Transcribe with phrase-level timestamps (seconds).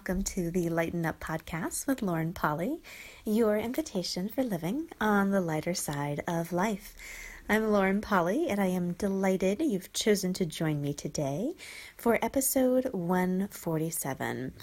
[0.00, 2.80] welcome to the Lighten Up podcast with Lauren Polly,
[3.26, 6.94] your invitation for living on the lighter side of life.
[7.50, 11.52] I'm Lauren Polly, and I am delighted you've chosen to join me today
[11.98, 14.54] for episode 147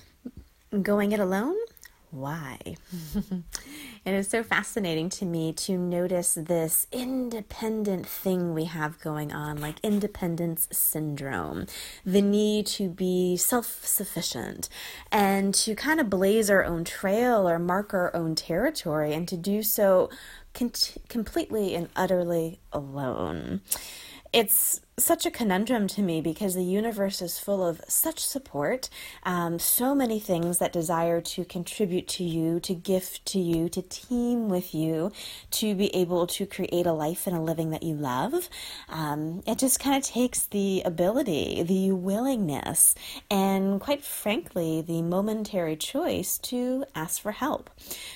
[0.82, 1.58] Going It Alone
[2.20, 2.60] why.
[4.06, 9.60] it is so fascinating to me to notice this independent thing we have going on,
[9.60, 11.68] like independence syndrome,
[12.06, 14.70] the need to be self sufficient
[15.12, 19.38] and to kind of blaze our own trail or mark our own territory, and to
[19.38, 20.10] do so
[21.08, 23.62] completely and utterly alone.
[24.34, 28.90] It's such a conundrum to me because the universe is full of such support,
[29.22, 33.84] um, so many things that desire to contribute to you, to gift to you, to
[33.84, 35.12] team with you,
[35.52, 38.50] to be able to create a life and a living that you love.
[38.90, 42.96] Um, it just kind of takes the ability, the willingness,
[43.30, 47.70] and quite frankly, the momentary choice to ask for help,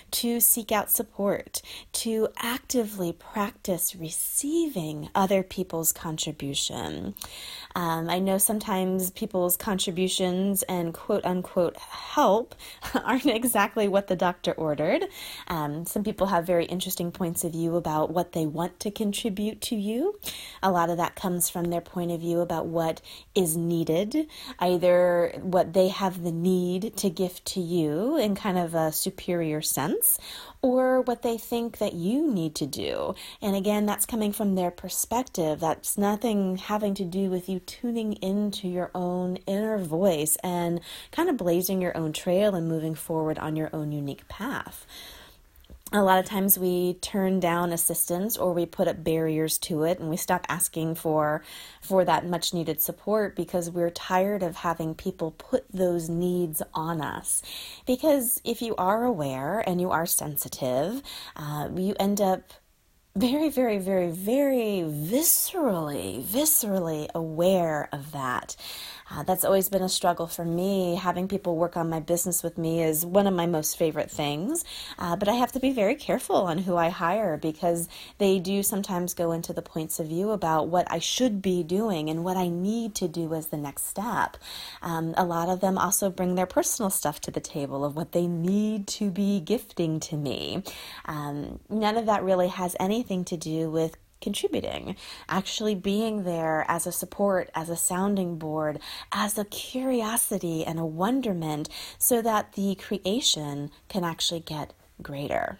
[0.10, 1.62] to seek out support,
[1.94, 7.16] to actively practice receiving other people's contributions contribution.
[7.76, 12.56] Um, I know sometimes people's contributions and quote unquote help
[13.04, 15.06] aren't exactly what the doctor ordered.
[15.48, 19.62] Um, some people have very interesting points of view about what they want to contribute
[19.62, 20.20] to you.
[20.62, 23.02] A lot of that comes from their point of view about what
[23.34, 24.28] is needed,
[24.60, 29.62] either what they have the need to give to you in kind of a superior
[29.62, 30.20] sense,
[30.62, 33.16] or what they think that you need to do.
[33.42, 35.60] And again, that's coming from their perspective.
[35.60, 40.82] That's nothing having to do with you tuning into your own inner voice and
[41.12, 44.86] kind of blazing your own trail and moving forward on your own unique path.
[45.94, 50.00] A lot of times we turn down assistance or we put up barriers to it
[50.00, 51.44] and we stop asking for
[51.82, 57.02] for that much needed support because we're tired of having people put those needs on
[57.02, 57.44] us.
[57.86, 61.02] Because if you are aware and you are sensitive
[61.36, 62.44] uh, you end up
[63.16, 68.56] very, very, very, very viscerally, viscerally aware of that.
[69.12, 70.96] Uh, that's always been a struggle for me.
[70.96, 74.64] Having people work on my business with me is one of my most favorite things.
[74.98, 77.90] Uh, but I have to be very careful on who I hire because
[78.20, 82.10] they do sometimes go into the points of view about what I should be doing
[82.10, 84.38] and what I need to do as the next step.
[84.82, 88.14] Um, a lot of them also bring their personal stuff to the table of what
[88.14, 90.64] they need to be gifting to me.
[91.06, 94.96] Um, none of that really has anything to do with contributing,
[95.28, 98.80] actually being there as a support, as a sounding board,
[99.12, 101.68] as a curiosity and a wonderment,
[101.98, 105.60] so that the creation can actually get greater.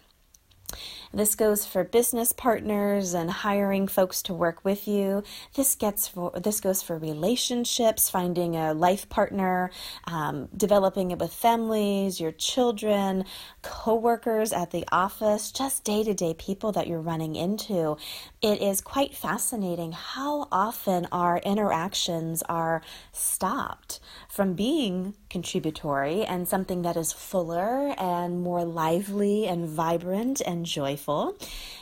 [1.12, 5.22] This goes for business partners and hiring folks to work with you.
[5.54, 9.70] This gets for this goes for relationships, finding a life partner,
[10.04, 13.24] um, developing it with families, your children,
[13.62, 17.96] coworkers at the office, just day to day people that you're running into.
[18.40, 22.82] It is quite fascinating how often our interactions are
[23.12, 30.61] stopped from being contributory and something that is fuller and more lively and vibrant and
[30.64, 31.36] joyful joyful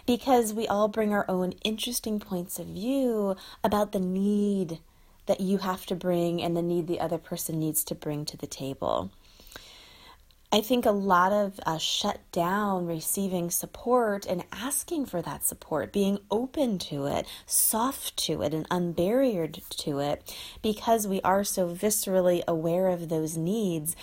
[0.07, 4.79] because we all bring our own interesting points of view about the need
[5.27, 8.37] that you have to bring and the need the other person needs to bring to
[8.37, 9.11] the table.
[10.53, 15.93] I think a lot of us shut down receiving support and asking for that support,
[15.93, 21.69] being open to it, soft to it, and unbarriered to it because we are so
[21.69, 23.95] viscerally aware of those needs,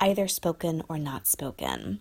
[0.00, 2.00] either spoken or not spoken.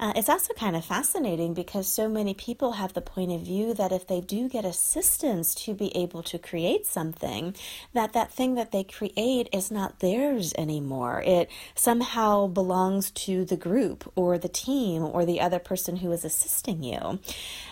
[0.00, 3.74] Uh, it's also kind of fascinating because so many people have the point of view
[3.74, 7.52] that if they do get assistance to be able to create something,
[7.94, 11.20] that that thing that they create is not theirs anymore.
[11.26, 16.24] It somehow belongs to the group or the team or the other person who is
[16.24, 17.18] assisting you.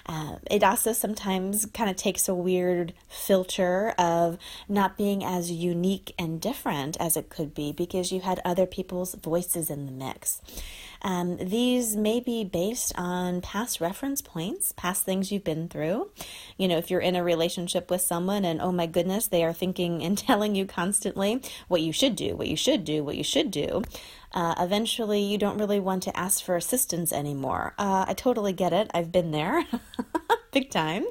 [0.05, 4.37] Uh, it also sometimes kind of takes a weird filter of
[4.69, 9.15] not being as unique and different as it could be because you had other people's
[9.15, 10.41] voices in the mix.
[11.03, 16.11] Um, these may be based on past reference points, past things you've been through.
[16.57, 19.53] You know, if you're in a relationship with someone and oh my goodness, they are
[19.53, 23.25] thinking and telling you constantly what you should do, what you should do, what you
[23.25, 23.83] should do.
[24.33, 27.75] Uh, eventually, you don't really want to ask for assistance anymore.
[27.79, 28.91] Uh, I totally get it.
[28.93, 29.65] I've been there.
[30.57, 31.05] big time.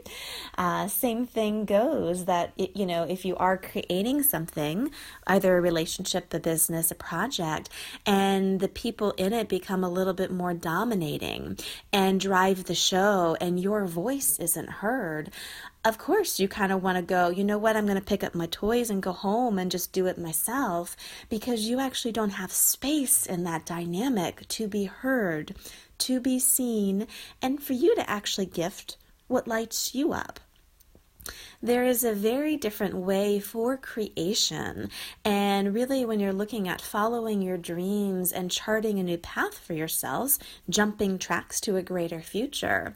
[0.57, 4.89] Uh, same thing goes that, it, you know, if you are creating something,
[5.27, 7.69] either a relationship, a business, a project,
[8.07, 11.59] and the people in it become a little bit more dominating
[11.93, 15.29] and drive the show, and your voice isn't heard,
[15.83, 18.23] of course, you kind of want to go, you know what, I'm going to pick
[18.23, 20.97] up my toys and go home and just do it myself
[21.29, 25.53] because you actually don't have space in that dynamic to be heard,
[25.99, 27.05] to be seen,
[27.43, 30.39] and for you to actually gift what lights you up.
[31.61, 34.89] There is a very different way for creation.
[35.23, 39.73] And really, when you're looking at following your dreams and charting a new path for
[39.73, 40.37] yourselves,
[40.69, 42.95] jumping tracks to a greater future,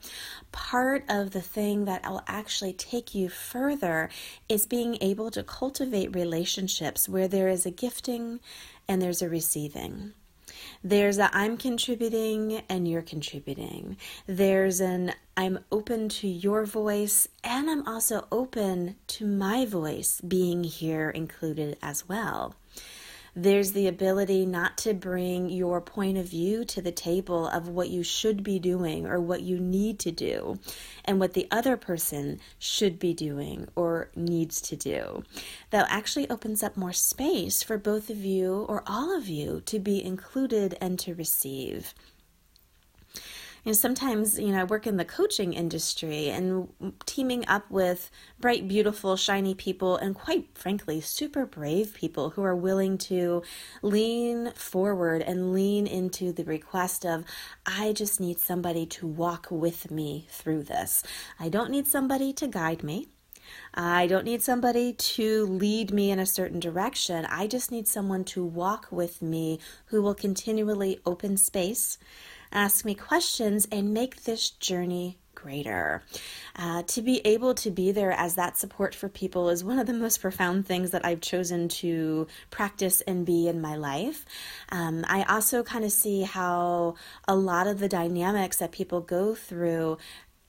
[0.52, 4.10] part of the thing that will actually take you further
[4.48, 8.40] is being able to cultivate relationships where there is a gifting
[8.88, 10.14] and there's a receiving.
[10.83, 13.97] There's a I'm contributing and you're contributing.
[14.27, 20.63] There's an I'm open to your voice and I'm also open to my voice being
[20.63, 22.56] here included as well.
[23.36, 27.90] There's the ability not to bring your point of view to the table of what
[27.90, 30.60] you should be doing or what you need to do
[31.06, 35.24] and what the other person should be doing or needs to do.
[35.70, 39.80] That actually opens up more space for both of you or all of you to
[39.80, 41.94] be included and to receive
[43.63, 46.69] you know, sometimes, you know, I work in the coaching industry and
[47.06, 48.09] teaming up with
[48.39, 53.44] bright, beautiful, shiny people and quite frankly, super brave people who are willing to
[53.81, 57.25] lean forward and lean into the request of,
[57.65, 61.03] I just need somebody to walk with me through this.
[61.39, 63.07] I don't need somebody to guide me.
[63.73, 67.25] I don't need somebody to lead me in a certain direction.
[67.25, 71.97] I just need someone to walk with me who will continually open space
[72.51, 76.04] ask me questions, and make this journey greater.
[76.56, 79.88] Uh, to be able to be there as that support for people is one of
[79.88, 84.25] the most profound things that I've chosen to practice and be in my life.
[84.69, 86.96] Um, I also kind of see how
[87.28, 89.98] a lot of the dynamics that people go through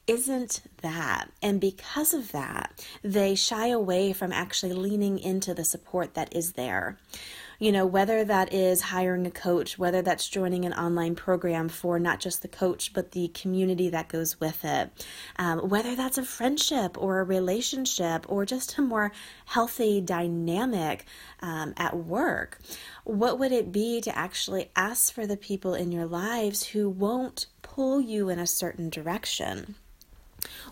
[0.07, 1.31] isn't that.
[1.41, 6.53] And because of that, they shy away from actually leaning into the support that is
[6.53, 6.99] there
[7.61, 11.99] you know, whether that is hiring a coach, whether that's joining an online program for
[11.99, 14.91] not just the coach, but the community that goes with it,
[15.37, 19.13] um, whether that's a friendship or a relationship or just a more
[19.45, 21.05] healthy dynamic
[21.41, 22.59] um, at work.
[23.05, 27.45] What would it be to actually ask for the people in your lives who won't
[27.61, 29.75] pull you in a certain direction?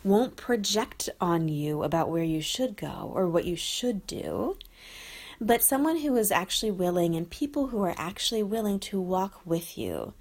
[0.03, 4.57] won't project on you about where you should go or what you should do,
[5.41, 9.79] but someone who is actually willing and people who are actually willing to walk with
[9.79, 10.13] you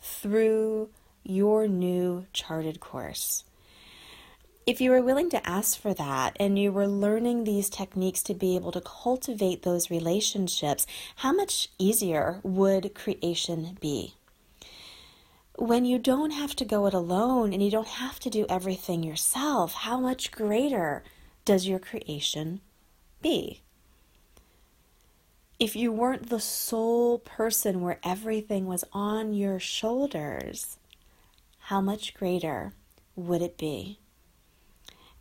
[0.00, 0.88] through
[1.22, 3.44] your new charted course.
[4.66, 8.34] If you were willing to ask for that and you were learning these techniques to
[8.34, 10.86] be able to cultivate those relationships,
[11.16, 14.14] how much easier would creation be?
[15.56, 19.02] When you don't have to go it alone and you don't have to do everything
[19.02, 21.04] yourself, how much greater
[21.44, 22.60] does your creation
[23.20, 23.62] be?
[25.60, 30.78] If you weren't the sole person where everything was on your shoulders,
[31.64, 32.72] how much greater
[33.14, 33.98] would it be?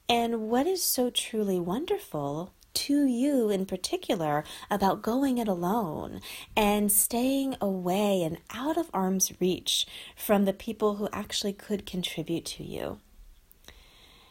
[0.07, 6.21] And what is so truly wonderful to you in particular about going it alone
[6.55, 12.45] and staying away and out of arm's reach from the people who actually could contribute
[12.45, 12.99] to you?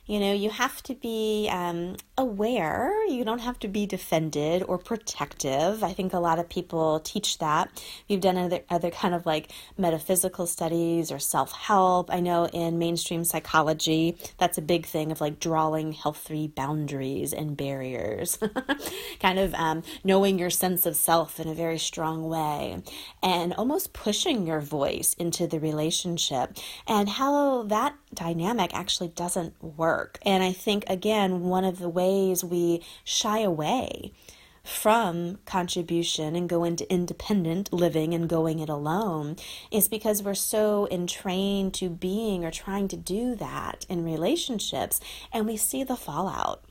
[0.06, 2.92] You know, you have to be um, aware.
[3.06, 5.82] You don't have to be defended or protective.
[5.82, 7.70] I think a lot of people teach that.
[8.06, 12.12] You've done other, other kind of like metaphysical studies or self help.
[12.12, 17.56] I know in mainstream psychology, that's a big thing of like drawing healthy boundaries and
[17.56, 18.38] barriers,
[19.20, 22.82] kind of um, knowing your sense of self in a very strong way
[23.22, 26.56] and almost pushing your voice into the relationship
[26.86, 30.18] and how that dynamic actually doesn't work work.
[30.22, 32.07] And I think, again, one of the ways
[32.44, 34.12] we shy away
[34.64, 39.36] from contribution and go into independent living and going it alone
[39.70, 45.00] is because we're so entrained to being or trying to do that in relationships
[45.32, 46.62] and we see the fallout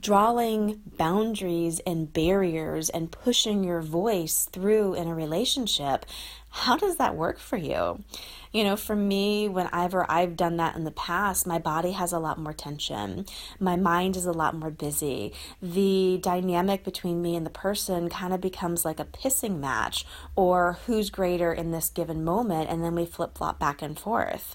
[0.00, 6.06] drawing boundaries and barriers and pushing your voice through in a relationship
[6.54, 8.04] How does that work for you?
[8.52, 12.18] You know, for me, whenever I've done that in the past, my body has a
[12.18, 13.24] lot more tension.
[13.58, 15.32] My mind is a lot more busy.
[15.62, 20.04] The dynamic between me and the person kind of becomes like a pissing match
[20.36, 24.54] or who's greater in this given moment, and then we flip flop back and forth.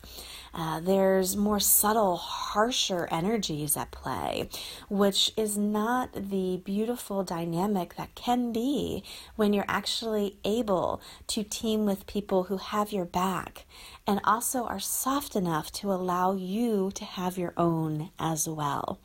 [0.58, 4.50] Uh, there's more subtle, harsher energies at play,
[4.90, 9.04] which is not the beautiful dynamic that can be
[9.36, 13.68] when you're actually able to team with people who have your back
[14.08, 18.98] and also are soft enough to allow you to have your own as well.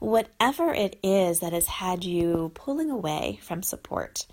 [0.00, 4.26] Whatever it is that has had you pulling away from support,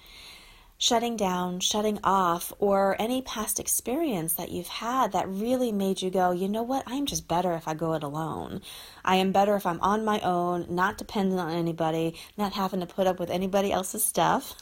[0.81, 6.09] shutting down, shutting off, or any past experience that you've had that really made you
[6.09, 8.61] go, you know what, I'm just better if I go it alone.
[9.05, 12.87] I am better if I'm on my own, not dependent on anybody, not having to
[12.87, 14.59] put up with anybody else's stuff.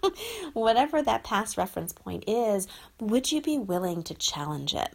[0.52, 2.68] Whatever that past reference point is,
[3.00, 4.94] would you be willing to challenge it?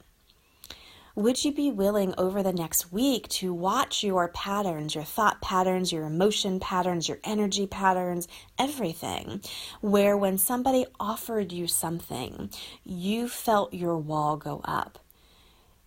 [1.17, 5.91] Would you be willing over the next week to watch your patterns, your thought patterns,
[5.91, 8.27] your emotion patterns, your energy patterns,
[8.59, 9.41] everything?
[9.81, 12.51] Where when somebody offered you something,
[12.83, 15.00] you felt your wall go up.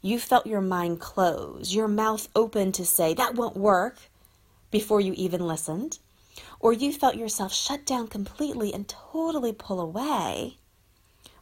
[0.03, 3.99] You felt your mind close, your mouth open to say, that won't work,
[4.73, 6.01] before you even listened.
[6.59, 10.59] Or you felt yourself shut down completely and totally pull away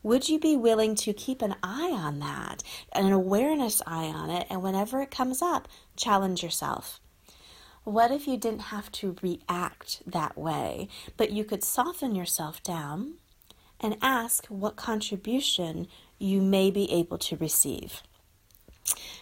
[0.03, 2.63] would you be willing to keep an eye on that,
[2.93, 7.01] an awareness eye on it, and whenever it comes up, challenge yourself?
[7.85, 13.15] What if you didn't have to react that way, but you could soften yourself down
[13.81, 15.89] and ask what contribution
[16.19, 18.03] you may be able to receive?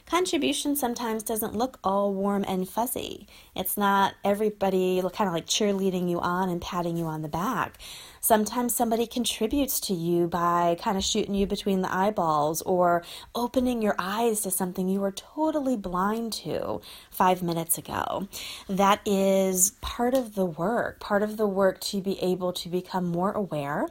[0.06, 3.26] Contribution sometimes doesn't look all warm and fuzzy.
[3.54, 7.78] It's not everybody kind of like cheerleading you on and patting you on the back.
[8.20, 13.04] Sometimes somebody contributes to you by kind of shooting you between the eyeballs or
[13.34, 16.80] opening your eyes to something you were totally blind to
[17.10, 18.28] five minutes ago.
[18.68, 23.04] That is part of the work, part of the work to be able to become
[23.04, 23.86] more aware,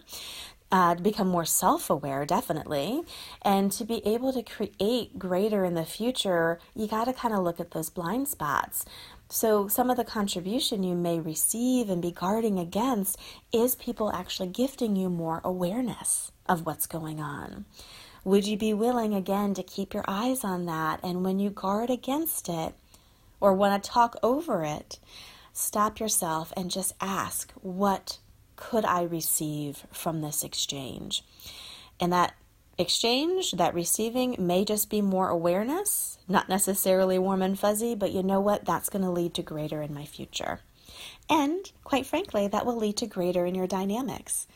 [0.76, 3.02] uh, to become more self aware, definitely,
[3.44, 7.46] and to be able to create greater in the future, you got to kind of
[7.46, 8.84] look at those blind spots.
[9.30, 13.18] So, some of the contribution you may receive and be guarding against
[13.54, 17.64] is people actually gifting you more awareness of what's going on.
[18.26, 21.00] Would you be willing again to keep your eyes on that?
[21.02, 22.74] And when you guard against it
[23.40, 25.00] or want to talk over it,
[25.54, 28.18] stop yourself and just ask, What
[28.56, 31.24] could I receive from this exchange?
[32.00, 32.36] And that
[32.78, 38.24] exchange, that receiving, may just be more awareness, not necessarily warm and fuzzy, but you
[38.24, 38.66] know what?
[38.66, 40.60] That's going to lead to greater in my future.
[41.30, 44.48] And quite frankly, that will lead to greater in your dynamics.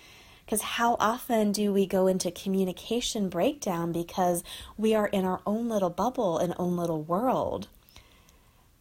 [0.45, 4.43] Because how often do we go into communication breakdown because
[4.77, 7.67] we are in our own little bubble and own little world?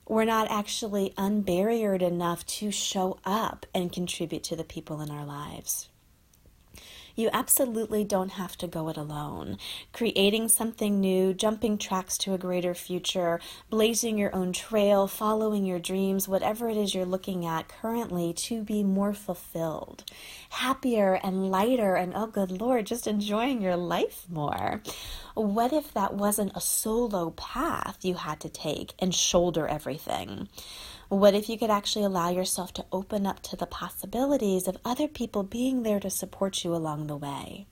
[0.09, 5.25] We're not actually unbarriered enough to show up and contribute to the people in our
[5.25, 5.89] lives.
[7.19, 9.59] You absolutely don't have to go it alone.
[9.93, 15.81] Creating something new, jumping tracks to a greater future, blazing your own trail, following your
[15.81, 20.05] dreams, whatever it is you're looking at currently to be more fulfilled,
[20.51, 24.81] happier and lighter, and oh, good Lord, just enjoying your life more.
[25.35, 30.49] What if that wasn't a solo path you had to take and shoulder everything?
[31.09, 35.09] What if you could actually allow yourself to open up to the possibilities of other
[35.09, 37.67] people being there to support you along the way?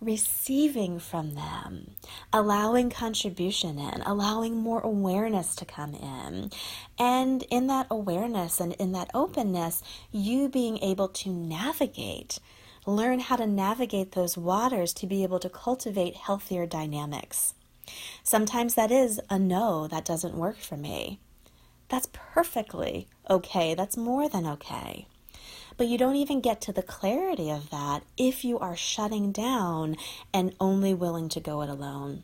[0.00, 1.90] Receiving from them,
[2.32, 6.50] allowing contribution in, allowing more awareness to come in.
[6.98, 12.38] And in that awareness and in that openness, you being able to navigate
[12.86, 17.54] learn how to navigate those waters to be able to cultivate healthier dynamics.
[18.22, 21.20] Sometimes that is a no, that doesn't work for me.
[21.92, 23.74] That's perfectly okay.
[23.74, 25.06] That's more than okay.
[25.76, 29.98] But you don't even get to the clarity of that if you are shutting down
[30.32, 32.22] and only willing to go it alone.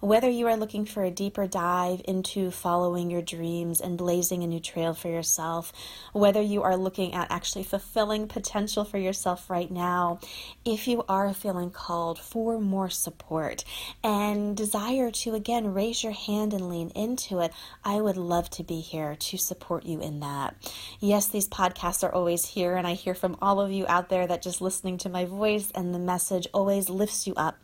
[0.00, 4.46] Whether you are looking for a deeper dive into following your dreams and blazing a
[4.46, 5.72] new trail for yourself,
[6.12, 10.20] whether you are looking at actually fulfilling potential for yourself right now,
[10.64, 13.64] if you are feeling called for more support
[14.04, 17.52] and desire to again raise your hand and lean into it,
[17.84, 20.54] I would love to be here to support you in that.
[21.00, 24.28] Yes, these podcasts are always here, and I hear from all of you out there
[24.28, 27.58] that just listening to my voice and the message always lifts you up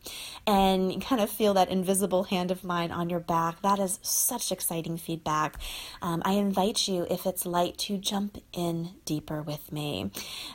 [0.49, 3.63] and kind of feel that invisible hand of mine on your back.
[3.63, 5.59] That is such exciting feedback.
[6.03, 10.11] Um, I invite you, if it's light, to jump in deeper with me.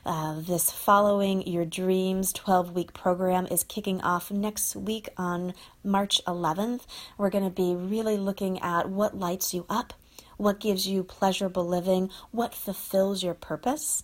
[0.06, 6.22] Uh, this Following Your Dreams 12 week program is kicking off next week on March
[6.28, 6.82] 11th.
[7.18, 9.94] We're going to be really looking at what lights you up
[10.40, 14.04] what gives you pleasurable living, what fulfills your purpose,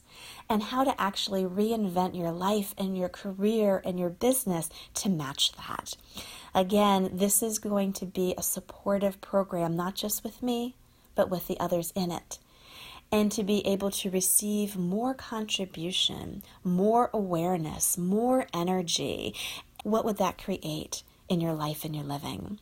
[0.50, 5.54] and how to actually reinvent your life and your career and your business to match
[5.54, 5.96] that.
[6.54, 10.76] Again, this is going to be a supportive program, not just with me,
[11.16, 12.38] but with the others in it.
[13.14, 19.34] And to be able to receive more contribution, more awareness, more energy,
[19.84, 21.04] what would that create?
[21.28, 22.60] In your life and your living.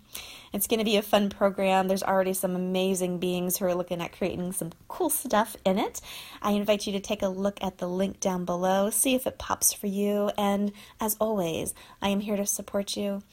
[0.53, 1.87] It's going to be a fun program.
[1.87, 5.99] There's already some amazing beings who are looking at creating some cool stuff in it.
[6.41, 9.39] I invite you to take a look at the link down below, see if it
[9.39, 10.31] pops for you.
[10.37, 13.23] And as always, I am here to support you.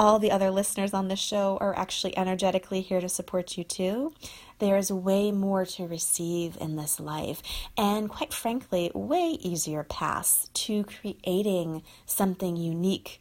[0.00, 4.12] All the other listeners on this show are actually energetically here to support you too.
[4.60, 7.42] There is way more to receive in this life,
[7.76, 13.20] and quite frankly, way easier paths to creating something unique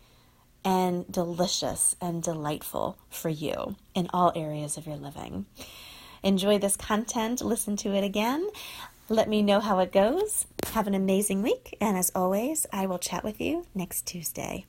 [0.68, 5.46] and delicious and delightful for you in all areas of your living.
[6.24, 8.46] Enjoy this content, listen to it again.
[9.08, 10.46] Let me know how it goes.
[10.74, 14.66] Have an amazing week, and as always, I will chat with you next Tuesday.